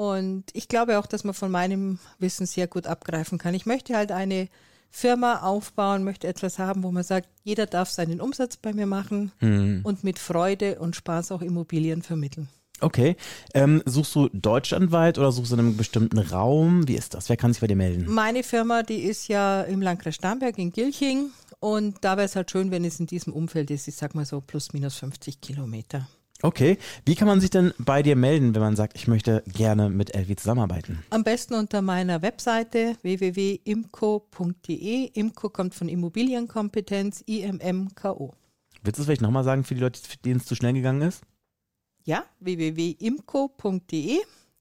Und 0.00 0.44
ich 0.54 0.66
glaube 0.68 0.98
auch, 0.98 1.04
dass 1.04 1.24
man 1.24 1.34
von 1.34 1.50
meinem 1.50 1.98
Wissen 2.18 2.46
sehr 2.46 2.66
gut 2.66 2.86
abgreifen 2.86 3.36
kann. 3.36 3.52
Ich 3.52 3.66
möchte 3.66 3.94
halt 3.94 4.12
eine 4.12 4.48
Firma 4.90 5.42
aufbauen, 5.42 6.04
möchte 6.04 6.26
etwas 6.26 6.58
haben, 6.58 6.82
wo 6.84 6.90
man 6.90 7.02
sagt, 7.02 7.28
jeder 7.44 7.66
darf 7.66 7.90
seinen 7.90 8.18
Umsatz 8.22 8.56
bei 8.56 8.72
mir 8.72 8.86
machen 8.86 9.30
Hm. 9.40 9.82
und 9.84 10.02
mit 10.02 10.18
Freude 10.18 10.78
und 10.78 10.96
Spaß 10.96 11.32
auch 11.32 11.42
Immobilien 11.42 12.00
vermitteln. 12.00 12.48
Okay. 12.80 13.14
Ähm, 13.52 13.82
suchst 13.84 14.14
du 14.14 14.30
deutschlandweit 14.32 15.18
oder 15.18 15.32
suchst 15.32 15.50
du 15.50 15.56
in 15.56 15.60
einem 15.60 15.76
bestimmten 15.76 16.18
Raum? 16.18 16.88
Wie 16.88 16.94
ist 16.96 17.12
das? 17.12 17.28
Wer 17.28 17.36
kann 17.36 17.52
sich 17.52 17.60
bei 17.60 17.66
dir 17.66 17.76
melden? 17.76 18.06
Meine 18.10 18.42
Firma, 18.42 18.82
die 18.82 19.02
ist 19.02 19.28
ja 19.28 19.60
im 19.64 19.82
Landkreis 19.82 20.14
Starnberg 20.14 20.56
in 20.56 20.72
Gilching 20.72 21.26
und 21.58 21.98
da 22.00 22.16
wäre 22.16 22.24
es 22.24 22.36
halt 22.36 22.50
schön, 22.50 22.70
wenn 22.70 22.86
es 22.86 23.00
in 23.00 23.06
diesem 23.06 23.34
Umfeld 23.34 23.70
ist, 23.70 23.86
ich 23.86 23.96
sag 23.96 24.14
mal 24.14 24.24
so 24.24 24.40
plus 24.40 24.72
minus 24.72 24.96
50 24.96 25.42
Kilometer. 25.42 26.08
Okay. 26.42 26.78
Wie 27.04 27.14
kann 27.14 27.28
man 27.28 27.40
sich 27.40 27.50
denn 27.50 27.72
bei 27.78 28.02
dir 28.02 28.16
melden, 28.16 28.54
wenn 28.54 28.62
man 28.62 28.76
sagt, 28.76 28.96
ich 28.96 29.06
möchte 29.08 29.42
gerne 29.46 29.90
mit 29.90 30.14
Elvi 30.14 30.36
zusammenarbeiten? 30.36 31.02
Am 31.10 31.22
besten 31.24 31.54
unter 31.54 31.82
meiner 31.82 32.22
Webseite 32.22 32.96
www.imco.de. 33.02 33.60
Imco 35.12 35.48
kommt 35.50 35.74
von 35.74 35.88
Immobilienkompetenz, 35.88 37.22
IMMKO. 37.26 38.34
Willst 38.82 38.98
du 38.98 39.02
es 39.02 39.06
vielleicht 39.06 39.20
nochmal 39.20 39.44
sagen 39.44 39.64
für 39.64 39.74
die 39.74 39.80
Leute, 39.80 40.00
denen 40.24 40.40
es 40.40 40.46
zu 40.46 40.54
schnell 40.54 40.72
gegangen 40.72 41.02
ist? 41.02 41.22
Ja, 42.04 42.24
www.imco.de. 42.40 44.18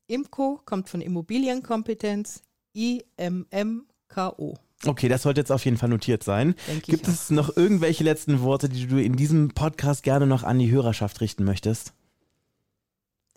Imco 0.08 0.62
kommt 0.66 0.90
von 0.90 1.02
Immobilienkompetenz, 1.02 2.42
IMMKO. 2.74 4.58
Okay, 4.86 5.10
das 5.10 5.24
sollte 5.24 5.42
jetzt 5.42 5.52
auf 5.52 5.66
jeden 5.66 5.78
Fall 5.78 5.90
notiert 5.90 6.24
sein. 6.24 6.56
Denke 6.68 6.84
ich 6.84 6.88
Gibt 6.88 7.06
auch. 7.08 7.14
es 7.14 7.30
noch 7.30 7.56
irgendwelche 7.56 8.04
letzten 8.04 8.42
Worte, 8.42 8.70
die 8.70 8.88
du 8.88 9.02
in 9.02 9.16
diesem 9.16 9.50
Podcast 9.50 10.04
gerne 10.04 10.26
noch 10.26 10.44
an 10.44 10.60
die 10.60 10.72
Hörerschaft 10.72 11.20
richten 11.20 11.44
möchtest? 11.44 11.94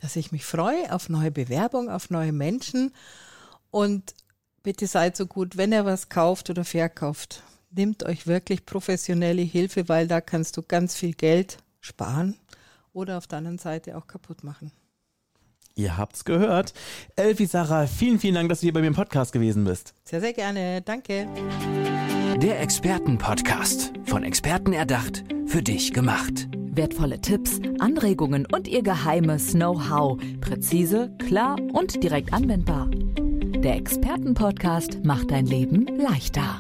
Dass 0.01 0.17
ich 0.17 0.31
mich 0.31 0.45
freue 0.45 0.93
auf 0.93 1.09
neue 1.09 1.31
Bewerbung, 1.31 1.91
auf 1.91 2.11
neue 2.11 2.33
Menschen 2.33 2.93
und 3.71 4.15
bitte 4.63 4.87
seid 4.87 5.17
so 5.17 5.27
gut, 5.27 5.57
wenn 5.57 5.73
ihr 5.73 5.85
was 5.85 6.09
kauft 6.09 6.49
oder 6.51 6.65
verkauft, 6.65 7.43
nehmt 7.71 8.05
euch 8.05 8.27
wirklich 8.27 8.65
professionelle 8.65 9.43
Hilfe, 9.43 9.89
weil 9.89 10.07
da 10.07 10.21
kannst 10.21 10.57
du 10.57 10.63
ganz 10.63 10.95
viel 10.95 11.15
Geld 11.15 11.59
sparen 11.81 12.37
oder 12.93 13.19
auf 13.19 13.27
der 13.27 13.39
anderen 13.39 13.59
Seite 13.59 13.97
auch 13.97 14.07
kaputt 14.07 14.45
machen. 14.45 14.71
Ihr 15.75 15.97
habt's 15.97 16.25
gehört. 16.25 16.73
Elfi 17.17 17.47
Sarah, 17.47 17.87
vielen, 17.87 18.19
vielen 18.19 18.35
Dank, 18.35 18.49
dass 18.49 18.61
du 18.61 18.65
hier 18.65 18.73
bei 18.73 18.81
mir 18.81 18.89
im 18.89 18.95
Podcast 18.95 19.33
gewesen 19.33 19.65
bist. 19.65 19.95
Sehr, 20.05 20.21
sehr 20.21 20.33
gerne. 20.33 20.83
Danke. 20.83 21.27
Der 22.41 22.61
Expertenpodcast. 22.61 23.93
Von 24.05 24.25
Experten 24.25 24.73
erdacht, 24.73 25.25
für 25.47 25.63
dich 25.63 25.93
gemacht. 25.93 26.49
Wertvolle 26.75 27.21
Tipps, 27.21 27.61
Anregungen 27.79 28.47
und 28.53 28.67
ihr 28.67 28.83
geheimes 28.83 29.53
Know-how. 29.53 30.19
Präzise, 30.41 31.15
klar 31.19 31.57
und 31.73 32.03
direkt 32.03 32.33
anwendbar. 32.33 32.89
Der 32.91 33.77
Expertenpodcast 33.77 35.05
macht 35.05 35.31
dein 35.31 35.47
Leben 35.47 35.87
leichter. 35.99 36.59